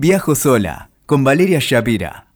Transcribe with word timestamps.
Viajo 0.00 0.36
sola 0.36 0.90
con 1.06 1.24
Valeria 1.24 1.58
Shapira. 1.60 2.28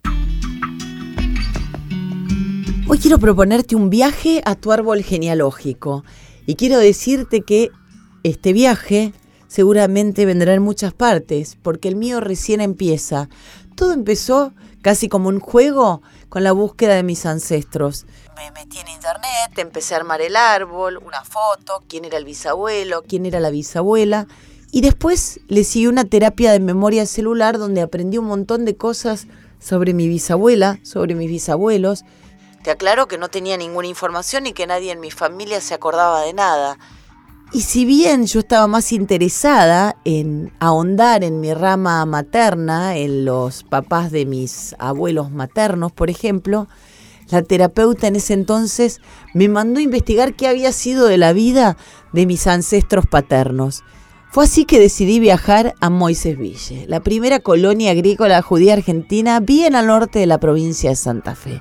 Hoy 2.89 2.99
quiero 2.99 3.21
proponerte 3.21 3.77
un 3.77 3.89
viaje 3.89 4.43
a 4.45 4.57
tu 4.57 4.73
árbol 4.73 5.05
genealógico 5.05 6.03
y 6.45 6.57
quiero 6.57 6.79
decirte 6.79 7.43
que 7.43 7.71
este 8.25 8.53
viaje 8.53 9.13
seguramente 9.47 10.27
vendrá 10.27 10.55
en 10.55 10.63
muchas 10.65 10.93
partes 10.93 11.57
porque 11.63 11.87
el 11.87 11.95
mío 11.95 12.19
recién 12.19 12.61
empieza. 12.61 13.29
Todo 13.77 13.93
empezó 13.93 14.53
casi 14.83 15.09
como 15.09 15.29
un 15.29 15.39
juego 15.39 16.03
con 16.31 16.43
la 16.43 16.51
búsqueda 16.51 16.97
de 16.97 17.05
mis 17.05 17.27
ancestros. 17.27 18.07
Me 18.35 18.51
metí 18.51 18.79
en 18.81 18.89
internet, 18.89 19.57
empecé 19.57 19.95
a 19.95 19.99
armar 19.99 20.21
el 20.21 20.35
árbol, 20.35 20.99
una 20.99 21.23
foto, 21.23 21.85
quién 21.89 22.07
era 22.07 22.19
el 22.19 22.25
bisabuelo, 22.25 23.05
quién 23.07 23.25
era 23.25 23.39
la 23.39 23.51
bisabuela. 23.51 24.27
Y 24.75 24.81
después 24.81 25.39
le 25.49 25.65
siguió 25.65 25.91
una 25.91 26.07
terapia 26.07 26.51
de 26.51 26.59
memoria 26.59 27.05
celular 27.05 27.59
donde 27.59 27.83
aprendí 27.83 28.17
un 28.17 28.25
montón 28.25 28.65
de 28.65 28.75
cosas 28.75 29.27
sobre 29.61 29.93
mi 29.93 30.09
bisabuela, 30.09 30.81
sobre 30.83 31.15
mis 31.15 31.29
bisabuelos. 31.29 32.05
Te 32.65 32.71
aclaro 32.71 33.07
que 33.07 33.19
no 33.19 33.29
tenía 33.29 33.59
ninguna 33.59 33.87
información 33.87 34.47
y 34.47 34.55
que 34.55 34.67
nadie 34.67 34.91
en 34.91 35.01
mi 35.01 35.11
familia 35.11 35.61
se 35.61 35.75
acordaba 35.75 36.23
de 36.23 36.33
nada. 36.33 36.79
Y 37.53 37.61
si 37.61 37.85
bien 37.85 38.27
yo 38.27 38.41
estaba 38.41 38.67
más 38.67 38.93
interesada 38.93 39.97
en 40.07 40.55
ahondar 40.59 41.23
en 41.23 41.41
mi 41.41 41.53
rama 41.53 42.07
materna, 42.07 42.97
en 42.97 43.27
los 43.27 43.65
papás 43.65 44.11
de 44.11 44.25
mis 44.25 44.75
abuelos 44.79 45.31
maternos, 45.31 45.93
por 45.93 46.09
ejemplo, 46.09 46.67
la 47.29 47.43
terapeuta 47.43 48.07
en 48.07 48.17
ese 48.17 48.33
entonces 48.33 49.03
me 49.35 49.51
mandó 49.51 49.81
a 49.81 49.83
investigar 49.83 50.33
qué 50.33 50.49
había 50.49 50.73
sido 50.73 51.09
de 51.09 51.19
la 51.19 51.35
vida 51.35 51.77
de 52.15 52.25
mis 52.25 52.47
ancestros 52.47 53.05
paternos. 53.05 53.85
Fue 54.33 54.45
así 54.45 54.65
que 54.65 54.81
decidí 54.81 55.21
viajar 55.21 55.75
a 55.83 55.91
Moisesville, 55.91 56.87
la 56.89 57.01
primera 57.01 57.41
colonia 57.41 57.91
agrícola 57.91 58.41
judía 58.41 58.73
argentina 58.73 59.41
bien 59.41 59.75
al 59.75 59.89
norte 59.89 60.21
de 60.21 60.27
la 60.27 60.41
provincia 60.41 60.89
de 60.89 60.97
Santa 60.97 61.35
Fe, 61.35 61.61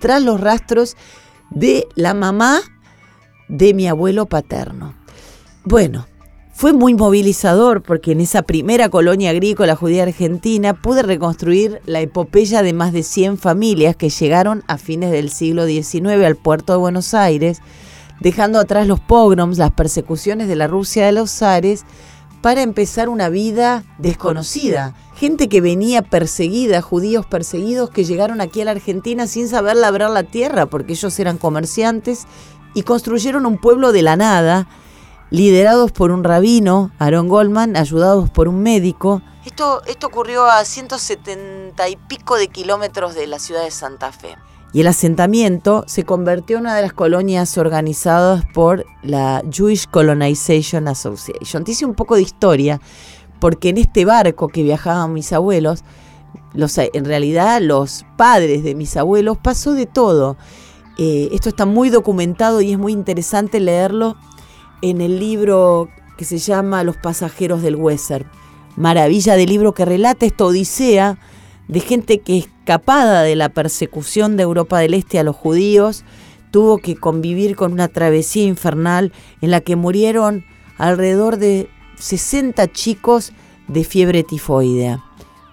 tras 0.00 0.22
los 0.22 0.40
rastros 0.40 0.96
de 1.50 1.86
la 1.96 2.14
mamá 2.14 2.62
de 3.48 3.74
mi 3.74 3.86
abuelo 3.86 4.24
paterno. 4.24 4.94
Bueno, 5.66 6.06
fue 6.54 6.72
muy 6.72 6.94
movilizador 6.94 7.82
porque 7.82 8.12
en 8.12 8.22
esa 8.22 8.44
primera 8.44 8.88
colonia 8.88 9.28
agrícola 9.28 9.76
judía 9.76 10.04
argentina 10.04 10.80
pude 10.80 11.02
reconstruir 11.02 11.82
la 11.84 12.00
epopeya 12.00 12.62
de 12.62 12.72
más 12.72 12.94
de 12.94 13.02
100 13.02 13.36
familias 13.36 13.94
que 13.94 14.08
llegaron 14.08 14.64
a 14.68 14.78
fines 14.78 15.10
del 15.10 15.28
siglo 15.28 15.66
XIX 15.66 16.24
al 16.24 16.36
puerto 16.36 16.72
de 16.72 16.78
Buenos 16.78 17.12
Aires 17.12 17.60
dejando 18.20 18.58
atrás 18.58 18.86
los 18.86 19.00
pogroms, 19.00 19.58
las 19.58 19.72
persecuciones 19.72 20.46
de 20.46 20.56
la 20.56 20.66
Rusia 20.66 21.06
de 21.06 21.12
los 21.12 21.30
zares, 21.30 21.84
para 22.42 22.62
empezar 22.62 23.08
una 23.08 23.28
vida 23.28 23.84
desconocida. 23.98 24.94
Gente 25.14 25.48
que 25.48 25.60
venía 25.60 26.02
perseguida, 26.02 26.80
judíos 26.80 27.26
perseguidos 27.26 27.90
que 27.90 28.04
llegaron 28.04 28.40
aquí 28.40 28.62
a 28.62 28.64
la 28.64 28.70
Argentina 28.70 29.26
sin 29.26 29.48
saber 29.48 29.76
labrar 29.76 30.10
la 30.10 30.22
tierra, 30.22 30.66
porque 30.66 30.94
ellos 30.94 31.18
eran 31.18 31.36
comerciantes 31.36 32.26
y 32.72 32.82
construyeron 32.82 33.44
un 33.44 33.58
pueblo 33.58 33.92
de 33.92 34.02
la 34.02 34.16
nada, 34.16 34.68
liderados 35.30 35.92
por 35.92 36.10
un 36.10 36.24
rabino, 36.24 36.92
Aaron 36.98 37.28
Goldman, 37.28 37.76
ayudados 37.76 38.30
por 38.30 38.48
un 38.48 38.62
médico. 38.62 39.20
Esto, 39.44 39.82
esto 39.86 40.06
ocurrió 40.06 40.46
a 40.46 40.64
170 40.64 41.88
y 41.88 41.96
pico 41.96 42.36
de 42.36 42.48
kilómetros 42.48 43.14
de 43.14 43.26
la 43.26 43.38
ciudad 43.38 43.64
de 43.64 43.70
Santa 43.70 44.12
Fe 44.12 44.36
y 44.72 44.80
el 44.80 44.86
asentamiento 44.86 45.84
se 45.86 46.04
convirtió 46.04 46.56
en 46.56 46.62
una 46.62 46.76
de 46.76 46.82
las 46.82 46.92
colonias 46.92 47.58
organizadas 47.58 48.44
por 48.54 48.86
la 49.02 49.42
Jewish 49.50 49.86
Colonization 49.90 50.86
Association. 50.86 51.64
Te 51.64 51.72
hice 51.72 51.84
un 51.84 51.94
poco 51.94 52.14
de 52.14 52.22
historia, 52.22 52.80
porque 53.40 53.70
en 53.70 53.78
este 53.78 54.04
barco 54.04 54.48
que 54.48 54.62
viajaban 54.62 55.12
mis 55.12 55.32
abuelos, 55.32 55.82
los, 56.54 56.78
en 56.78 57.04
realidad 57.04 57.60
los 57.60 58.04
padres 58.16 58.62
de 58.62 58.74
mis 58.74 58.96
abuelos, 58.96 59.38
pasó 59.38 59.72
de 59.72 59.86
todo. 59.86 60.36
Eh, 60.98 61.30
esto 61.32 61.48
está 61.48 61.66
muy 61.66 61.90
documentado 61.90 62.60
y 62.60 62.72
es 62.72 62.78
muy 62.78 62.92
interesante 62.92 63.58
leerlo 63.58 64.16
en 64.82 65.00
el 65.00 65.18
libro 65.18 65.88
que 66.16 66.24
se 66.24 66.38
llama 66.38 66.84
Los 66.84 66.96
pasajeros 66.96 67.62
del 67.62 67.74
Weser. 67.74 68.26
Maravilla 68.76 69.34
de 69.34 69.46
libro 69.46 69.72
que 69.72 69.84
relata 69.84 70.26
esta 70.26 70.44
odisea 70.44 71.18
de 71.70 71.80
gente 71.80 72.18
que 72.18 72.38
escapada 72.38 73.22
de 73.22 73.36
la 73.36 73.48
persecución 73.48 74.36
de 74.36 74.42
Europa 74.42 74.80
del 74.80 74.94
Este 74.94 75.20
a 75.20 75.22
los 75.22 75.36
judíos, 75.36 76.04
tuvo 76.50 76.78
que 76.78 76.96
convivir 76.96 77.54
con 77.54 77.72
una 77.72 77.86
travesía 77.86 78.44
infernal 78.44 79.12
en 79.40 79.52
la 79.52 79.60
que 79.60 79.76
murieron 79.76 80.44
alrededor 80.78 81.36
de 81.36 81.70
60 81.96 82.72
chicos 82.72 83.32
de 83.68 83.84
fiebre 83.84 84.24
tifoidea. 84.24 85.04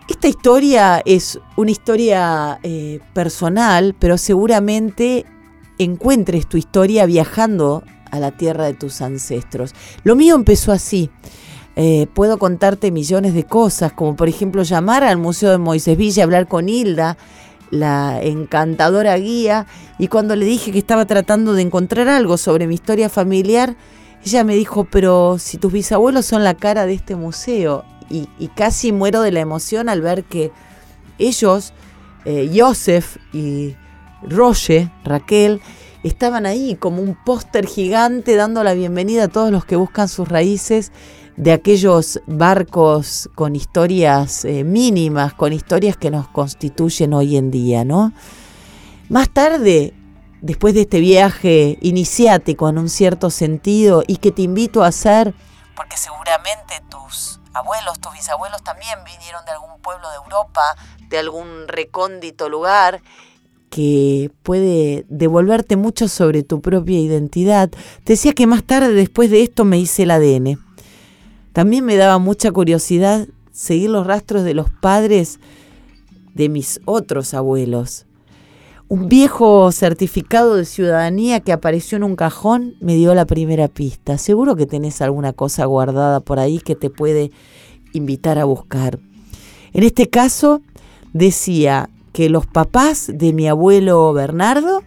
Esta 0.10 0.28
historia 0.28 1.04
es 1.06 1.40
una 1.56 1.70
historia 1.70 2.60
eh, 2.64 3.00
personal, 3.14 3.96
pero 4.00 4.18
seguramente 4.18 5.26
encuentres 5.78 6.48
tu 6.48 6.58
historia 6.58 7.06
viajando 7.06 7.84
a 8.10 8.20
la 8.20 8.32
tierra 8.32 8.66
de 8.66 8.74
tus 8.74 9.02
ancestros. 9.02 9.76
Lo 10.04 10.16
mío 10.16 10.34
empezó 10.34 10.72
así. 10.72 11.12
Eh, 11.80 12.08
puedo 12.16 12.40
contarte 12.40 12.90
millones 12.90 13.36
de 13.36 13.44
cosas, 13.44 13.94
como 13.94 14.16
por 14.16 14.28
ejemplo 14.28 14.64
llamar 14.64 15.04
al 15.04 15.18
Museo 15.18 15.52
de 15.52 15.60
Moisés 15.60 16.18
y 16.18 16.22
hablar 16.22 16.48
con 16.48 16.70
Hilda, 16.70 17.18
la 17.70 18.20
encantadora 18.20 19.16
guía, 19.18 19.68
y 20.00 20.08
cuando 20.08 20.36
le 20.36 20.48
dije 20.48 20.72
que 20.72 20.80
estaba 20.80 21.06
tratando 21.06 21.54
de 21.54 21.62
encontrar 21.62 22.08
algo 22.10 22.38
sobre 22.38 22.66
mi 22.66 22.74
historia 22.74 23.10
familiar, 23.10 23.76
ella 24.26 24.44
me 24.44 24.56
dijo, 24.56 24.86
pero 24.86 25.38
si 25.38 25.60
tus 25.60 25.72
bisabuelos 25.72 26.26
son 26.26 26.44
la 26.44 26.56
cara 26.56 26.88
de 26.88 26.96
este 26.96 27.16
museo, 27.16 27.86
y, 28.10 28.26
casi 28.56 28.92
muero 28.92 29.22
de 29.22 29.32
la 29.32 29.42
emoción 29.42 29.88
al 29.88 30.02
ver 30.02 30.24
que 30.24 30.52
ellos, 31.20 31.74
eh, 32.26 32.52
Joseph 32.56 33.18
y 33.34 33.76
Roche, 34.24 34.92
Raquel, 35.04 35.62
estaban 36.02 36.48
ahí 36.48 36.76
como 36.76 37.04
un 37.04 37.16
póster 37.24 37.68
gigante 37.68 38.36
dando 38.36 38.64
la 38.64 38.74
bienvenida 38.74 39.26
a 39.26 39.28
todos 39.28 39.52
los 39.52 39.64
que 39.64 39.76
buscan 39.76 40.08
sus 40.08 40.28
raíces 40.28 40.92
de 41.38 41.54
aquellos 41.54 42.20
barcos 42.26 43.30
con 43.36 43.56
historias 43.56 44.44
eh, 44.44 44.64
mínimas, 44.64 45.34
con 45.34 45.54
historias 45.54 45.96
que 45.96 46.10
nos 46.10 46.28
constituyen 46.28 47.14
hoy 47.14 47.38
en 47.38 47.52
día, 47.52 47.86
¿no? 47.86 48.12
Más 49.08 49.30
tarde, 49.30 49.94
después 50.42 50.74
de 50.74 50.82
este 50.82 51.00
viaje 51.00 51.78
iniciático 51.82 52.68
en 52.68 52.80
un 52.80 52.90
cierto 52.90 53.30
sentido 53.30 54.04
y 54.06 54.18
que 54.18 54.32
te 54.32 54.42
invito 54.42 54.84
a 54.84 54.88
hacer, 54.88 55.34
porque 55.76 55.96
seguramente 55.96 56.82
tus 56.90 57.40
abuelos, 57.54 58.00
tus 58.00 58.14
bisabuelos 58.14 58.64
también 58.64 58.98
vinieron 59.06 59.46
de 59.46 59.52
algún 59.52 59.80
pueblo 59.82 60.10
de 60.10 60.16
Europa, 60.16 60.76
de 61.08 61.20
algún 61.20 61.68
recóndito 61.68 62.50
lugar, 62.50 63.02
que 63.70 64.32
puede 64.42 65.06
devolverte 65.08 65.76
mucho 65.76 66.08
sobre 66.08 66.42
tu 66.42 66.62
propia 66.62 67.00
identidad. 67.00 67.70
Te 68.04 68.14
decía 68.14 68.34
que 68.34 68.48
más 68.48 68.64
tarde, 68.64 68.92
después 68.92 69.30
de 69.30 69.44
esto, 69.44 69.66
me 69.66 69.78
hice 69.78 70.04
el 70.04 70.12
ADN. 70.12 70.67
También 71.58 71.86
me 71.86 71.96
daba 71.96 72.20
mucha 72.20 72.52
curiosidad 72.52 73.28
seguir 73.52 73.90
los 73.90 74.06
rastros 74.06 74.44
de 74.44 74.54
los 74.54 74.70
padres 74.70 75.40
de 76.36 76.50
mis 76.50 76.80
otros 76.86 77.34
abuelos. 77.34 78.06
Un 78.90 79.10
viejo 79.10 79.72
certificado 79.72 80.56
de 80.56 80.66
ciudadanía 80.66 81.40
que 81.40 81.52
apareció 81.52 81.96
en 81.96 82.04
un 82.04 82.16
cajón 82.16 82.76
me 82.80 82.94
dio 82.94 83.16
la 83.16 83.26
primera 83.26 83.70
pista. 83.70 84.20
Seguro 84.20 84.56
que 84.56 84.68
tenés 84.68 85.02
alguna 85.02 85.34
cosa 85.34 85.66
guardada 85.66 86.20
por 86.20 86.38
ahí 86.38 86.60
que 86.60 86.76
te 86.76 86.92
puede 86.92 87.32
invitar 87.92 88.38
a 88.38 88.46
buscar. 88.46 89.00
En 89.74 89.82
este 89.82 90.12
caso 90.12 90.62
decía 91.12 91.90
que 92.14 92.30
los 92.30 92.46
papás 92.46 93.10
de 93.12 93.34
mi 93.34 93.48
abuelo 93.48 94.14
Bernardo 94.14 94.84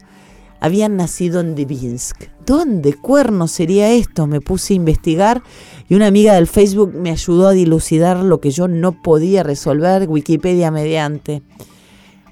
habían 0.61 0.97
nacido 0.97 1.41
en 1.41 1.55
Divinsk. 1.55 2.29
¿Dónde 2.45 2.95
cuerno 2.95 3.49
sería 3.49 3.91
esto? 3.91 4.27
Me 4.27 4.41
puse 4.41 4.75
a 4.75 4.77
investigar 4.77 5.43
y 5.89 5.95
una 5.95 6.07
amiga 6.07 6.35
del 6.35 6.47
Facebook 6.47 6.93
me 6.95 7.11
ayudó 7.11 7.49
a 7.49 7.53
dilucidar 7.53 8.19
lo 8.19 8.41
que 8.41 8.51
yo 8.51 8.69
no 8.69 9.03
podía 9.03 9.43
resolver, 9.43 10.09
Wikipedia 10.09 10.71
mediante. 10.71 11.43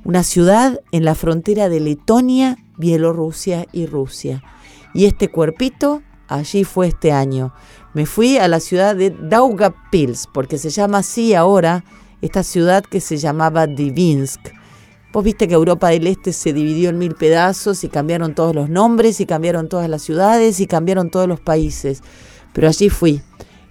Una 0.04 0.22
ciudad 0.22 0.80
en 0.92 1.04
la 1.04 1.14
frontera 1.14 1.68
de 1.68 1.80
Letonia, 1.80 2.58
Bielorrusia 2.76 3.66
y 3.72 3.86
Rusia. 3.86 4.42
Y 4.94 5.06
este 5.06 5.28
cuerpito 5.28 6.02
allí 6.28 6.64
fue 6.64 6.88
este 6.88 7.12
año. 7.12 7.52
Me 7.94 8.06
fui 8.06 8.38
a 8.38 8.48
la 8.48 8.60
ciudad 8.60 8.94
de 8.94 9.10
Daugavpils, 9.10 10.28
porque 10.32 10.58
se 10.58 10.70
llama 10.70 10.98
así 10.98 11.34
ahora 11.34 11.84
esta 12.20 12.42
ciudad 12.42 12.84
que 12.84 13.00
se 13.00 13.16
llamaba 13.16 13.66
Divinsk 13.66 14.57
Vos 15.10 15.24
viste 15.24 15.48
que 15.48 15.54
Europa 15.54 15.88
del 15.88 16.06
Este 16.06 16.34
se 16.34 16.52
dividió 16.52 16.90
en 16.90 16.98
mil 16.98 17.14
pedazos 17.14 17.82
y 17.82 17.88
cambiaron 17.88 18.34
todos 18.34 18.54
los 18.54 18.68
nombres 18.68 19.20
y 19.20 19.26
cambiaron 19.26 19.68
todas 19.68 19.88
las 19.88 20.02
ciudades 20.02 20.60
y 20.60 20.66
cambiaron 20.66 21.08
todos 21.08 21.26
los 21.26 21.40
países. 21.40 22.02
Pero 22.52 22.68
allí 22.68 22.90
fui. 22.90 23.22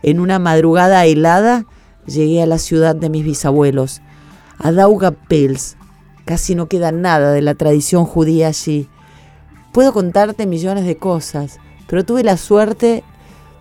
En 0.02 0.20
una 0.20 0.40
madrugada 0.40 1.06
helada 1.06 1.66
llegué 2.08 2.42
a 2.42 2.48
la 2.48 2.58
ciudad 2.58 2.96
de 2.96 3.10
mis 3.10 3.24
bisabuelos, 3.24 4.02
a 4.58 4.72
Daugavpils. 4.72 5.78
Casi 6.26 6.56
no 6.56 6.68
queda 6.68 6.92
nada 6.92 7.32
de 7.32 7.42
la 7.44 7.54
tradición 7.54 8.06
judía 8.06 8.48
allí. 8.48 8.90
Puedo 9.74 9.94
contarte 9.94 10.48
millones 10.48 10.86
de 10.86 10.98
cosas, 10.98 11.60
pero 11.88 12.04
tuve 12.04 12.24
la 12.24 12.38
suerte 12.38 13.04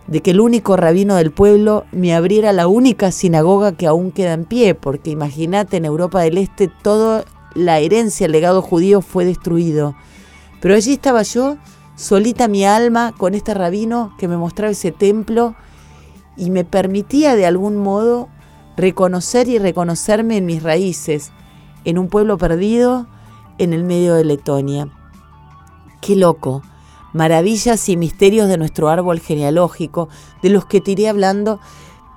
de 0.07 0.21
que 0.21 0.31
el 0.31 0.39
único 0.39 0.77
rabino 0.77 1.15
del 1.15 1.31
pueblo 1.31 1.85
me 1.91 2.15
abriera 2.15 2.53
la 2.53 2.67
única 2.67 3.11
sinagoga 3.11 3.73
que 3.73 3.85
aún 3.85 4.11
queda 4.11 4.33
en 4.33 4.45
pie, 4.45 4.73
porque 4.73 5.11
imagínate, 5.11 5.77
en 5.77 5.85
Europa 5.85 6.21
del 6.21 6.39
Este 6.39 6.69
toda 6.81 7.23
la 7.57 7.79
herencia, 7.79 8.25
el 8.25 8.31
legado 8.31 8.61
judío 8.61 9.01
fue 9.01 9.25
destruido. 9.25 9.95
Pero 10.61 10.75
allí 10.75 10.93
estaba 10.93 11.23
yo, 11.23 11.57
solita 11.95 12.47
mi 12.47 12.63
alma, 12.65 13.13
con 13.17 13.33
este 13.33 13.53
rabino 13.53 14.13
que 14.17 14.27
me 14.27 14.37
mostraba 14.37 14.71
ese 14.71 14.91
templo 14.91 15.55
y 16.37 16.51
me 16.51 16.63
permitía 16.63 17.35
de 17.35 17.45
algún 17.45 17.77
modo 17.77 18.29
reconocer 18.77 19.47
y 19.49 19.57
reconocerme 19.57 20.37
en 20.37 20.45
mis 20.45 20.61
raíces, 20.61 21.31
en 21.83 21.97
un 21.97 22.09
pueblo 22.09 22.37
perdido 22.37 23.07
en 23.57 23.73
el 23.73 23.83
medio 23.83 24.13
de 24.13 24.23
Letonia. 24.23 24.89
Qué 25.99 26.15
loco, 26.15 26.61
maravillas 27.11 27.89
y 27.89 27.97
misterios 27.97 28.47
de 28.47 28.59
nuestro 28.59 28.89
árbol 28.89 29.19
genealógico, 29.19 30.09
de 30.43 30.49
los 30.49 30.65
que 30.65 30.79
te 30.79 30.91
iré 30.91 31.09
hablando, 31.09 31.59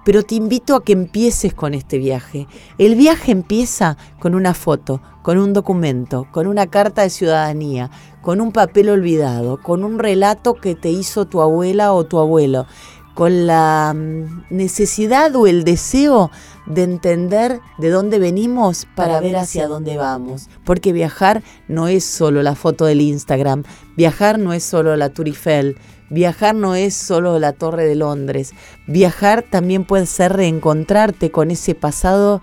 pero 0.04 0.22
te 0.22 0.34
invito 0.34 0.74
a 0.74 0.84
que 0.84 0.92
empieces 0.92 1.54
con 1.54 1.74
este 1.74 1.98
viaje. 1.98 2.46
El 2.78 2.94
viaje 2.94 3.32
empieza 3.32 3.96
con 4.18 4.34
una 4.34 4.54
foto, 4.54 5.02
con 5.22 5.38
un 5.38 5.52
documento, 5.52 6.26
con 6.32 6.46
una 6.46 6.66
carta 6.66 7.02
de 7.02 7.10
ciudadanía, 7.10 7.90
con 8.22 8.40
un 8.40 8.52
papel 8.52 8.88
olvidado, 8.88 9.60
con 9.62 9.84
un 9.84 9.98
relato 9.98 10.54
que 10.54 10.74
te 10.74 10.90
hizo 10.90 11.26
tu 11.26 11.40
abuela 11.40 11.92
o 11.92 12.04
tu 12.04 12.18
abuelo, 12.18 12.66
con 13.14 13.46
la 13.46 13.92
mm, 13.94 14.44
necesidad 14.50 15.34
o 15.36 15.46
el 15.46 15.64
deseo 15.64 16.30
de 16.66 16.84
entender 16.84 17.60
de 17.78 17.90
dónde 17.90 18.18
venimos 18.18 18.86
para 18.94 19.20
ver 19.20 19.36
hacia 19.36 19.66
dónde 19.66 19.96
vamos. 19.96 20.48
Porque 20.64 20.92
viajar 20.92 21.42
no 21.68 21.88
es 21.88 22.04
solo 22.04 22.42
la 22.42 22.54
foto 22.54 22.84
del 22.86 23.00
Instagram, 23.00 23.64
viajar 23.96 24.38
no 24.38 24.52
es 24.52 24.64
solo 24.64 24.96
la 24.96 25.10
Tour 25.10 25.26
Eiffel, 25.26 25.76
viajar 26.10 26.54
no 26.54 26.74
es 26.74 26.94
solo 26.94 27.38
la 27.38 27.52
Torre 27.52 27.86
de 27.86 27.94
Londres, 27.94 28.52
viajar 28.86 29.42
también 29.42 29.84
puede 29.84 30.06
ser 30.06 30.34
reencontrarte 30.34 31.30
con 31.30 31.50
ese 31.50 31.74
pasado 31.74 32.42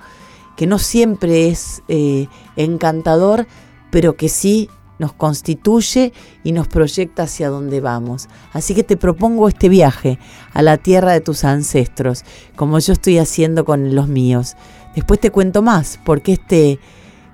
que 0.55 0.65
no 0.65 0.79
siempre 0.79 1.49
es 1.49 1.83
eh, 1.87 2.27
encantador, 2.55 3.45
pero 3.91 4.17
que 4.17 4.29
sí 4.29 4.69
nos 4.99 5.13
constituye 5.13 6.13
y 6.43 6.51
nos 6.51 6.67
proyecta 6.67 7.23
hacia 7.23 7.49
dónde 7.49 7.81
vamos. 7.81 8.27
Así 8.53 8.73
que 8.73 8.83
te 8.83 8.97
propongo 8.97 9.47
este 9.47 9.69
viaje 9.69 10.17
a 10.53 10.61
la 10.61 10.77
tierra 10.77 11.11
de 11.11 11.21
tus 11.21 11.43
ancestros, 11.43 12.23
como 12.55 12.79
yo 12.79 12.93
estoy 12.93 13.19
haciendo 13.19 13.65
con 13.65 13.93
los 13.93 14.07
míos. 14.07 14.55
Después 14.95 15.19
te 15.19 15.29
cuento 15.29 15.61
más, 15.61 15.99
porque 16.03 16.33
este 16.33 16.79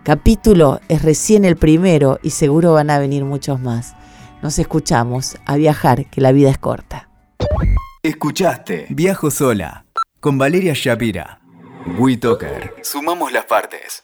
capítulo 0.04 0.82
es 0.90 1.02
recién 1.02 1.46
el 1.46 1.56
primero 1.56 2.20
y 2.22 2.32
seguro 2.32 2.74
van 2.74 2.90
a 2.90 3.00
venir 3.00 3.24
muchos 3.24 3.62
más. 3.62 3.96
Nos 4.44 4.60
escuchamos 4.60 5.38
a 5.46 5.56
viajar, 5.56 6.10
que 6.10 6.20
la 6.20 6.34
vida 6.34 6.50
es 6.50 6.58
corta. 6.58 7.10
Escuchaste 8.04 8.88
Viajo 8.90 9.32
sola 9.32 9.86
con 10.20 10.38
Valeria 10.38 10.74
Shapira. 10.76 11.40
WeToker. 11.98 12.76
Sumamos 12.82 13.32
las 13.32 13.46
partes. 13.46 14.04